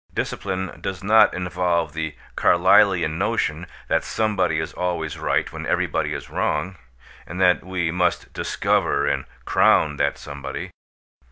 [0.15, 6.27] Discipline does not involve the Carlylean notion that somebody is always right when everybody is
[6.27, 6.75] wrong,
[7.27, 10.71] and that we must discover and crown that somebody.